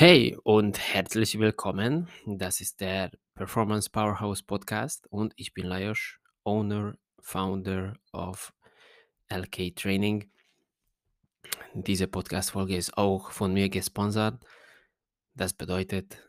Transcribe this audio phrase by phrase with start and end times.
[0.00, 2.08] Hey und herzlich willkommen.
[2.24, 8.54] Das ist der Performance Powerhouse Podcast und ich bin Lajos, Owner, Founder of
[9.28, 10.30] LK Training.
[11.74, 14.42] Diese Podcast-Folge ist auch von mir gesponsert.
[15.34, 16.26] Das bedeutet,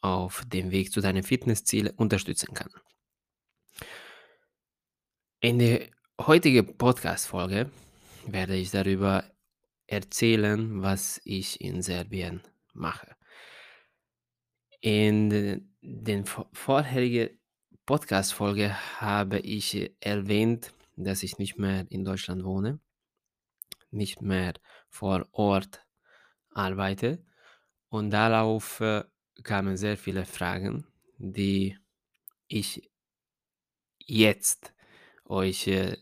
[0.00, 2.70] auf dem Weg zu deinen Fitnesszielen unterstützen kann.
[5.40, 5.88] In der
[6.20, 7.70] heutigen Podcast-Folge
[8.26, 9.24] werde ich darüber
[9.86, 12.42] erzählen, was ich in Serbien
[12.72, 13.16] mache.
[14.80, 17.38] In den vorherigen
[17.84, 22.80] Podcast-Folge habe ich erwähnt, dass ich nicht mehr in Deutschland wohne,
[23.90, 24.54] nicht mehr
[24.88, 25.84] vor Ort
[26.50, 27.24] arbeite
[27.88, 29.04] und darauf äh,
[29.42, 30.86] kamen sehr viele Fragen,
[31.18, 31.76] die
[32.48, 32.90] ich
[33.98, 34.72] jetzt
[35.24, 35.96] euch äh,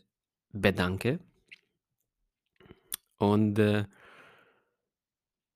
[0.52, 1.20] bedanke.
[3.16, 3.84] Und äh,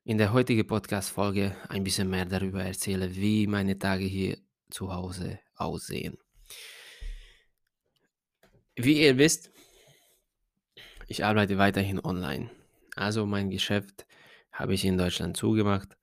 [0.04, 4.38] in der heutigen Podcast-Folge ein bisschen mehr darüber erzähle, wie meine Tage hier
[4.70, 6.16] zu Hause aussehen.
[8.74, 9.50] Wie ihr wisst,
[11.08, 12.50] ich arbeite weiterhin online.
[12.96, 14.06] Also mein Geschäft
[14.52, 15.96] habe ich in Deutschland zugemacht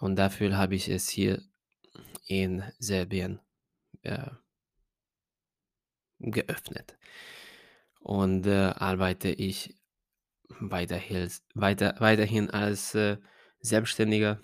[0.00, 1.42] und dafür habe ich es hier
[2.26, 3.40] in Serbien
[4.02, 4.30] äh,
[6.18, 6.96] geöffnet.
[8.00, 9.76] Und äh, arbeite ich
[10.58, 13.18] weiterhin, weiter, weiterhin als äh,
[13.60, 14.40] Selbstständiger,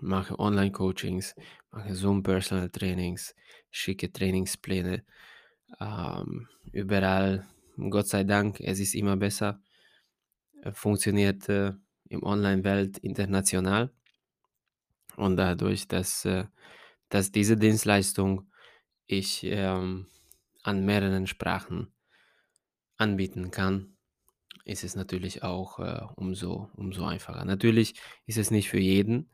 [0.00, 1.34] mache Online-Coachings,
[1.70, 3.34] mache Zoom-Personal-Trainings,
[3.70, 5.02] schicke Trainingspläne.
[5.80, 9.62] Ähm, überall, Gott sei Dank, es ist immer besser,
[10.62, 11.72] äh, funktioniert äh,
[12.10, 13.94] im Online-Welt international.
[15.16, 16.44] Und dadurch, dass, äh,
[17.08, 18.50] dass diese Dienstleistung
[19.06, 20.06] ich ähm,
[20.62, 21.92] an mehreren Sprachen
[22.96, 23.96] anbieten kann,
[24.64, 27.44] ist es natürlich auch äh, umso, umso einfacher.
[27.44, 27.94] Natürlich
[28.26, 29.30] ist es nicht für jeden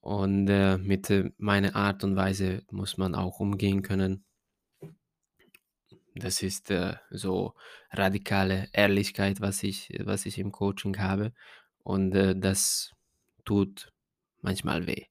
[0.00, 4.24] und äh, mit äh, meiner Art und Weise muss man auch umgehen können.
[6.14, 7.54] Das ist äh, so
[7.90, 11.32] radikale Ehrlichkeit, was ich, was ich im Coaching habe
[11.82, 12.92] und äh, das
[13.44, 13.92] tut
[14.42, 15.06] manchmal weh.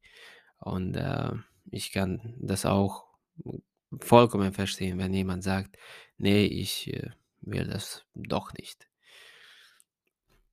[0.59, 1.31] Und äh,
[1.72, 3.06] ich kann das auch
[4.00, 5.78] vollkommen verstehen, wenn jemand sagt,
[6.18, 7.09] nee, ich äh,
[7.42, 8.88] will das doch nicht.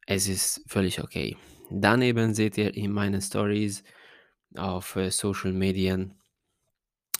[0.06, 1.36] Es ist völlig okay.
[1.70, 3.84] Daneben seht ihr in meinen Stories
[4.54, 6.14] auf äh, Social Medien,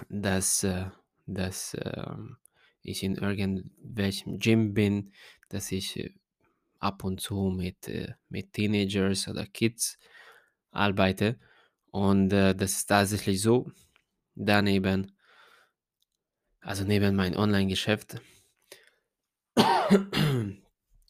[0.08, 0.86] dass, äh,
[1.26, 2.06] dass äh,
[2.82, 5.12] ich in irgendwelchem Gym bin,
[5.50, 6.14] dass ich äh,
[6.78, 9.98] ab und zu mit, äh, mit Teenagers oder Kids
[10.70, 11.38] arbeite.
[11.90, 13.70] Und äh, das ist tatsächlich so.
[14.34, 15.12] Daneben
[16.68, 18.20] also neben meinem Online-Geschäft,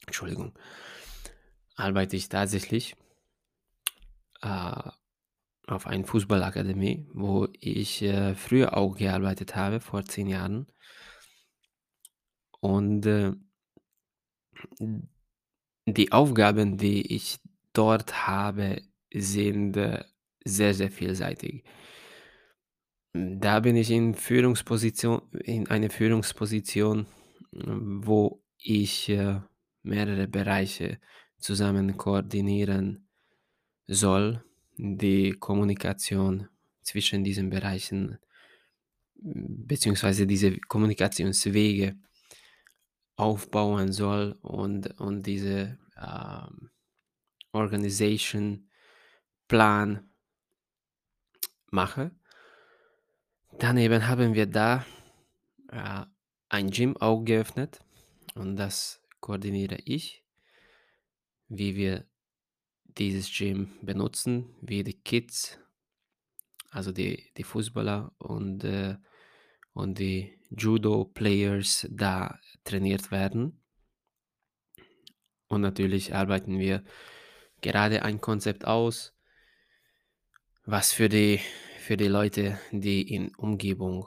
[0.07, 0.57] Entschuldigung,
[1.75, 2.95] arbeite ich tatsächlich
[4.43, 4.91] äh,
[5.67, 10.69] auf einer Fußballakademie, wo ich äh, früher auch gearbeitet habe, vor zehn Jahren.
[12.61, 13.33] Und äh,
[15.87, 17.41] die Aufgaben, die ich
[17.73, 20.05] dort habe, sind äh,
[20.45, 21.65] sehr, sehr vielseitig.
[23.15, 27.07] Da bin ich in Führungsposition in eine Führungsposition,
[27.53, 29.41] wo ich, äh,
[29.83, 31.01] mehrere Bereiche
[31.39, 33.09] zusammen koordinieren
[33.89, 34.45] soll,
[34.77, 36.49] die Kommunikation
[36.83, 38.19] zwischen diesen Bereichen
[39.21, 41.97] beziehungsweise diese Kommunikationswege
[43.17, 46.71] aufbauen soll und und diese, ähm,
[47.53, 48.69] Organisation
[49.49, 50.08] Plan
[51.71, 52.11] mache.
[53.59, 54.85] Daneben haben wir da
[55.71, 56.05] äh,
[56.49, 57.81] ein Gym auch geöffnet
[58.35, 60.25] und das koordiniere ich,
[61.49, 62.07] wie wir
[62.85, 65.59] dieses Gym benutzen, wie die Kids,
[66.71, 68.97] also die, die Fußballer und, äh,
[69.73, 73.63] und die Judo-Players da trainiert werden.
[75.49, 76.85] Und natürlich arbeiten wir
[77.61, 79.18] gerade ein Konzept aus,
[80.69, 81.41] was für die
[81.79, 84.07] für die Leute, die in Umgebung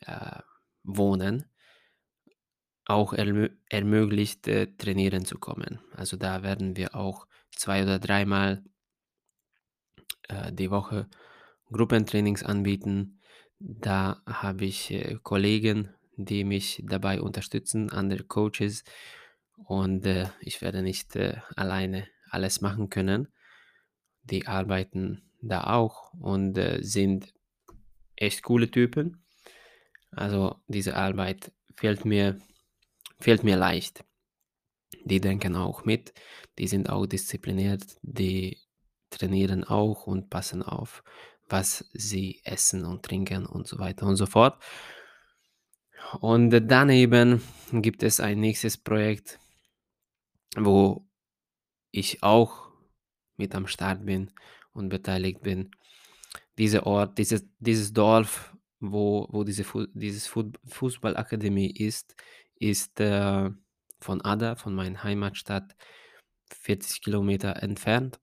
[0.00, 0.40] äh,
[0.82, 1.44] wohnen,
[2.84, 5.78] auch ermö ermöglicht, äh, trainieren zu kommen.
[5.92, 8.64] Also da werden wir auch zwei oder dreimal
[10.28, 11.08] äh, die Woche
[11.70, 13.20] Gruppentrainings anbieten.
[13.60, 18.82] Da habe ich äh, Kollegen, die mich dabei unterstützen, andere Coaches.
[19.54, 23.28] Und äh, ich werde nicht äh, alleine alles machen können.
[24.24, 27.34] Die arbeiten da auch und äh, sind
[28.16, 29.24] echt coole Typen.
[30.10, 32.40] Also diese Arbeit fällt mir,
[33.20, 34.04] fällt mir leicht.
[35.04, 36.14] Die denken auch mit,
[36.58, 38.58] die sind auch diszipliniert, die
[39.10, 41.02] trainieren auch und passen auf,
[41.48, 44.62] was sie essen und trinken und so weiter und so fort.
[46.20, 47.42] Und daneben
[47.72, 49.40] gibt es ein nächstes Projekt,
[50.56, 51.08] wo
[51.90, 52.70] ich auch
[53.36, 54.30] mit am Start bin
[54.72, 55.70] und beteiligt bin.
[56.58, 62.16] Dieser Ort, dieses, dieses Dorf, wo, wo diese Fu dieses Fu Fußballakademie ist,
[62.56, 63.50] ist äh,
[64.00, 65.76] von Ada, von meiner Heimatstadt,
[66.50, 68.20] 40 Kilometer entfernt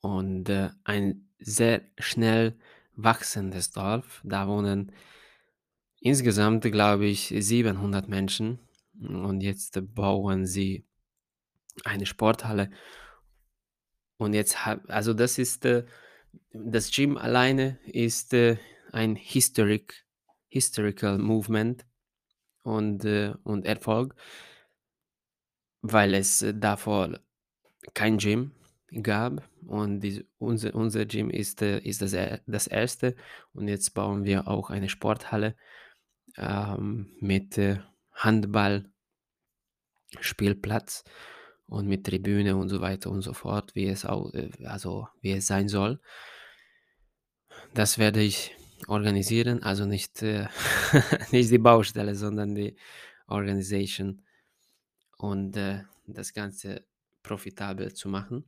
[0.00, 2.58] und äh, ein sehr schnell
[2.94, 4.20] wachsendes Dorf.
[4.24, 4.92] Da wohnen
[6.00, 8.58] insgesamt, glaube ich, 700 Menschen
[8.98, 10.84] und jetzt bauen sie
[11.84, 12.70] eine Sporthalle.
[14.20, 15.86] Und jetzt also das ist äh,
[16.52, 18.58] das Gym alleine ist äh,
[18.92, 20.04] ein historic,
[20.48, 21.86] historical Movement
[22.62, 24.14] und, äh, und Erfolg,
[25.80, 27.18] weil es davor
[27.94, 28.50] kein Gym
[29.02, 32.14] gab und die, unser, unser Gym ist, ist das,
[32.46, 33.16] das erste.
[33.54, 35.56] Und jetzt bauen wir auch eine Sporthalle
[36.36, 37.78] ähm, mit äh,
[38.12, 41.04] Handballspielplatz
[41.70, 45.32] und mit Tribüne und so weiter und so fort, wie es auch, äh, also wie
[45.32, 46.00] es sein soll.
[47.74, 48.56] Das werde ich
[48.88, 50.48] organisieren, also nicht, äh,
[51.30, 52.76] nicht die Baustelle, sondern die
[53.28, 54.22] Organisation
[55.16, 56.84] und äh, das Ganze
[57.22, 58.44] profitabel zu machen.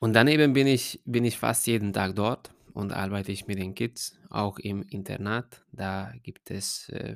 [0.00, 3.74] Und daneben bin ich, bin ich fast jeden Tag dort und arbeite ich mit den
[3.74, 5.64] Kids, auch im Internat.
[5.72, 7.14] Da gibt es äh,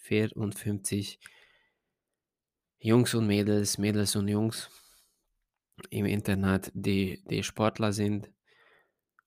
[0.00, 1.18] 54
[2.84, 4.68] Jungs und Mädels, Mädels und Jungs
[5.90, 8.28] im Internat, die, die Sportler sind.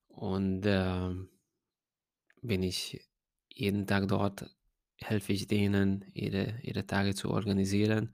[0.09, 1.29] Und ähm,
[2.41, 3.07] bin ich
[3.47, 4.53] jeden Tag dort,
[4.97, 8.13] helfe ich denen, ihre, ihre Tage zu organisieren.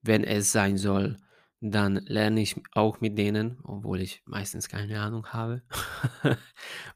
[0.00, 1.18] Wenn es sein soll,
[1.60, 5.62] dann lerne ich auch mit denen, obwohl ich meistens keine Ahnung habe,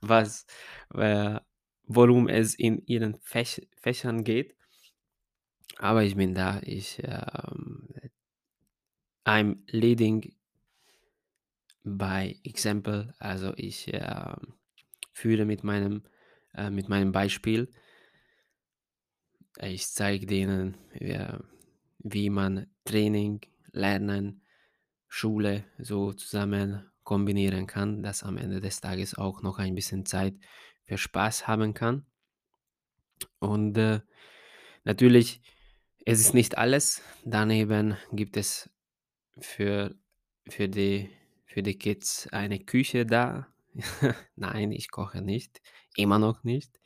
[0.00, 0.46] was,
[0.94, 1.40] äh,
[1.84, 4.56] worum es in ihren Fäch Fächern geht.
[5.78, 7.88] Aber ich bin da, ich, ähm,
[9.24, 10.34] I'm leading
[11.84, 14.54] by example, also ich ähm,
[15.12, 16.02] führe mit meinem,
[16.54, 17.68] äh, mit meinem Beispiel.
[19.60, 21.40] Ich zeige denen, ja,
[21.98, 23.40] wie man Training,
[23.72, 24.42] Lernen,
[25.08, 30.34] Schule so zusammen kombinieren kann, dass am Ende des Tages auch noch ein bisschen Zeit
[30.84, 32.06] für Spaß haben kann.
[33.38, 34.00] Und äh,
[34.84, 35.42] natürlich,
[36.04, 37.02] es ist nicht alles.
[37.24, 38.70] Daneben gibt es
[39.38, 39.94] für,
[40.48, 41.10] für, die,
[41.46, 43.46] für die Kids eine Küche da.
[44.36, 45.60] Nein, ich koche nicht,
[45.96, 46.80] immer noch nicht.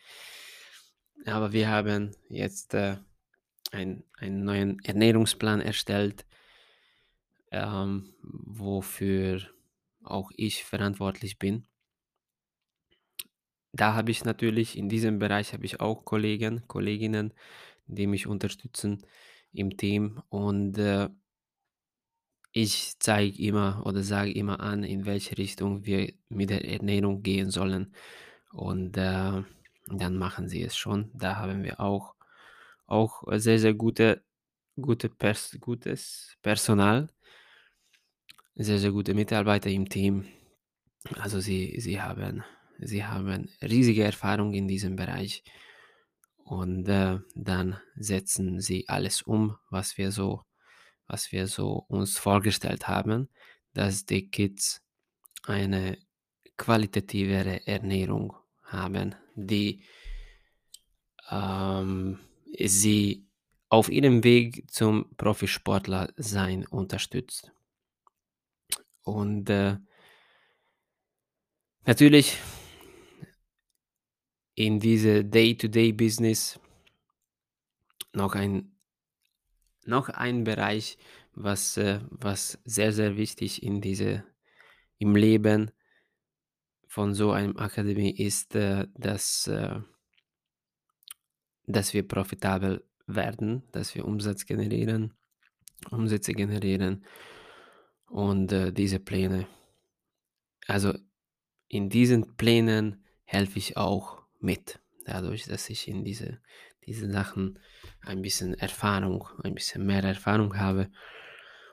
[1.25, 2.99] Aber wir haben jetzt äh,
[3.73, 6.25] ein, einen neuen Ernährungsplan erstellt,
[7.51, 9.41] ähm, wofür
[10.05, 11.67] auch ich verantwortlich bin.
[13.73, 17.35] Da habe ich natürlich, in diesem Bereich habe ich auch Kollegen, Kolleginnen,
[17.87, 19.03] die mich unterstützen
[19.53, 21.09] im Team und äh,
[22.57, 27.51] ich zeige immer oder sage immer an, in welche Richtung wir mit der Ernährung gehen
[27.51, 27.95] sollen.
[28.51, 29.43] Und äh,
[29.89, 31.11] dann machen sie es schon.
[31.13, 32.15] Da haben wir auch,
[32.87, 34.25] auch sehr, sehr gute,
[34.81, 37.09] gute Pers gutes Personal,
[38.55, 40.25] sehr, sehr gute Mitarbeiter im Team.
[41.19, 42.43] Also sie, sie, haben,
[42.79, 45.45] sie haben riesige Erfahrung in diesem Bereich.
[46.47, 50.45] Und äh, dann setzen sie alles um, was wir so
[51.07, 53.29] was wir so uns vorgestellt haben,
[53.75, 54.83] dass die Kids
[55.45, 55.99] eine
[56.57, 58.35] qualitativere Ernährung
[58.65, 59.85] haben, die
[61.31, 62.19] ähm,
[62.59, 63.27] sie
[63.69, 67.53] auf ihrem Weg zum Profisportler sein unterstützt.
[69.03, 69.77] Und äh,
[71.85, 72.39] natürlich
[74.57, 76.59] in diese Day-to-Day-Business
[78.13, 78.73] noch ein
[79.87, 80.99] noch ein Bereich,
[81.33, 84.25] was, äh, was sehr, sehr wichtig in diese,
[84.99, 85.71] im Leben
[86.89, 89.81] von so einem Akademie ist, äh, dass, äh,
[91.67, 95.15] dass wir profitabel werden, dass wir Umsatz generieren,
[95.91, 97.05] Umsätze generieren
[98.09, 99.47] und diese Pläne.
[100.67, 100.95] Also
[101.69, 106.39] in diesen Plänen helfe ich auch mit, dadurch, dass ich in diese,
[106.87, 107.59] diese Sachen
[108.03, 110.91] ein bisschen Erfahrung, ein bisschen mehr Erfahrung habe.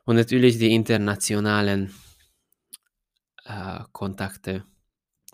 [0.05, 1.93] Und natürlich die internationalen
[3.45, 4.65] äh, Kontakte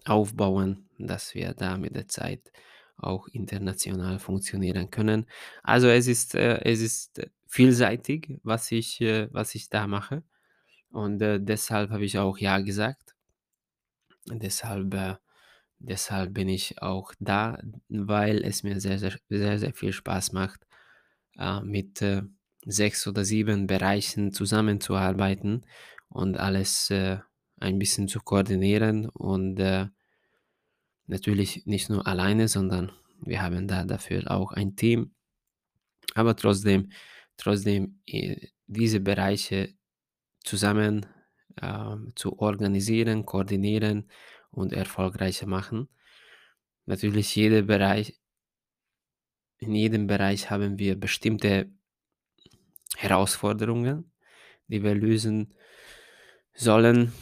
[0.05, 2.51] aufbauen, dass wir da mit der Zeit
[2.97, 5.25] auch international funktionieren können.
[5.63, 10.23] Also es ist, äh, es ist vielseitig, was ich, äh, was ich da mache.
[10.91, 13.15] Und äh, deshalb habe ich auch Ja gesagt.
[14.25, 15.15] Deshalb, äh,
[15.79, 17.59] deshalb bin ich auch da,
[17.89, 20.67] weil es mir sehr, sehr, sehr, sehr viel Spaß macht,
[21.37, 22.23] äh, mit äh,
[22.65, 25.65] sechs oder sieben Bereichen zusammenzuarbeiten
[26.09, 27.19] und alles äh,
[27.59, 29.87] ein bisschen zu koordinieren und äh,
[31.07, 35.11] natürlich nicht nur alleine, sondern wir haben da dafür auch ein Team.
[36.15, 36.91] Aber trotzdem,
[37.37, 39.73] trotzdem äh, diese Bereiche
[40.43, 41.05] zusammen
[41.61, 44.09] ähm, zu organisieren, koordinieren
[44.51, 45.89] und erfolgreicher machen.
[46.85, 48.19] Natürlich jeder Bereich,
[49.59, 51.69] in jedem Bereich haben wir bestimmte
[52.95, 54.11] Herausforderungen,
[54.67, 55.53] die wir lösen
[56.53, 57.13] sollen.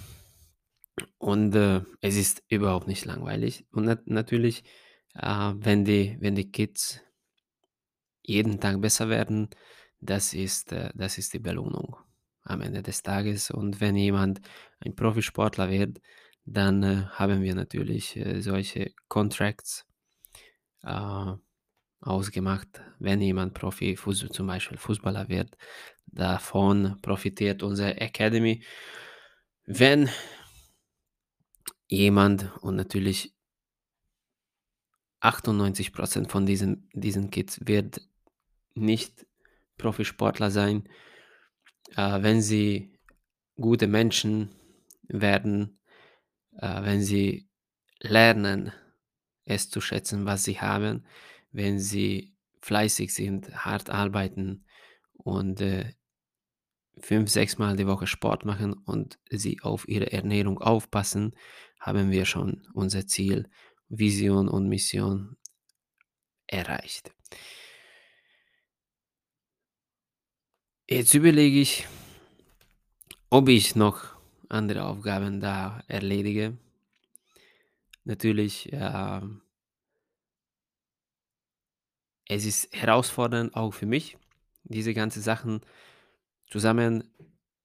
[1.18, 3.66] Und äh, es ist überhaupt nicht langweilig.
[3.72, 4.64] Und nat natürlich,
[5.14, 7.02] äh, wenn, die, wenn die Kids
[8.24, 9.50] jeden Tag besser werden,
[10.00, 11.98] das ist, äh, das ist die Belohnung
[12.44, 13.52] am Ende des Tages.
[13.52, 14.42] Und wenn jemand
[14.80, 16.00] ein Profisportler wird,
[16.48, 19.86] dann äh, haben wir natürlich äh, solche Contracts
[20.84, 21.34] äh,
[22.00, 22.82] ausgemacht.
[23.00, 25.58] Wenn jemand Profi, zum Beispiel Fußballer wird,
[26.06, 28.64] davon profitiert unsere Academy.
[29.66, 30.10] Wenn
[31.88, 33.36] jemand und natürlich
[35.22, 38.02] 98% von diesen, diesen Kids wird
[38.74, 39.26] nicht
[39.78, 40.88] Profisportler sein,
[41.98, 42.98] äh, wenn sie
[43.58, 44.56] gute Menschen
[45.10, 45.78] werden,
[46.58, 47.48] äh, wenn sie
[48.00, 48.72] lernen,
[49.46, 51.06] es zu schätzen, was sie haben,
[51.52, 54.66] wenn sie fleißig sind, hart arbeiten
[55.14, 55.94] und äh,
[57.00, 61.36] fünf, sechs Mal die Woche Sport machen und sie auf ihre Ernährung aufpassen,
[61.80, 63.50] haben wir schon unser Ziel,
[63.90, 65.38] Vision und Mission
[66.48, 67.14] erreicht.
[70.90, 71.86] Jetzt überlege ich,
[73.30, 74.17] ob ich noch
[74.50, 76.58] andere Aufgaben da erledige.
[78.04, 79.42] Natürlich, ähm,
[82.26, 84.18] es ist herausfordernd auch für mich,
[84.64, 85.62] diese ganzen Sachen
[86.50, 87.04] zusammen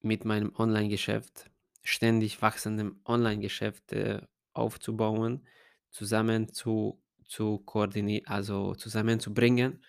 [0.00, 1.50] mit meinem Online-Geschäft,
[1.82, 4.20] ständig wachsendem Online-Geschäft äh,
[4.52, 5.46] aufzubauen,
[5.90, 9.84] zusammen zu, zu koordinieren, also zusammenzubringen.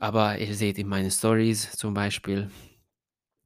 [0.00, 2.50] Aber ihr seht in meinen Stories zum Beispiel,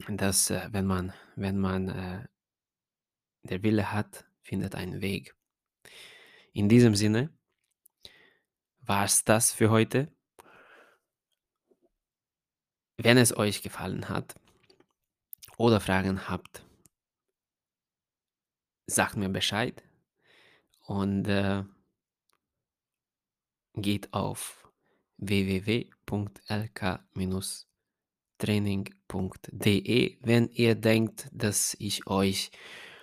[0.09, 2.27] dass äh, wenn man, wenn man äh,
[3.43, 5.35] der Wille hat, findet einen Weg.
[6.53, 7.31] In diesem Sinne
[8.81, 10.13] war es das für heute.
[12.97, 14.35] Wenn es euch gefallen hat
[15.57, 16.65] oder Fragen habt,
[18.87, 19.83] sagt mir Bescheid
[20.83, 21.65] und äh,
[23.75, 24.71] geht auf
[28.43, 32.51] www.lk-training.de, wenn ihr denkt, dass ich euch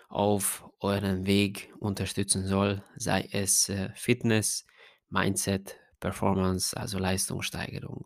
[0.10, 4.65] auf euren Weg unterstützen soll, sei es äh, Fitness,
[5.10, 8.05] Mindset, Performance, also Leistungssteigerung.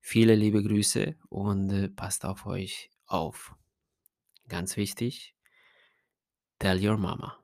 [0.00, 3.54] Viele liebe Grüße und äh, passt auf euch auf.
[4.48, 5.34] Ganz wichtig,
[6.58, 7.39] tell your mama.